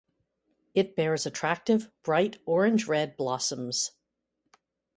[0.73, 3.91] It bears attractive bright orange-red blossoms.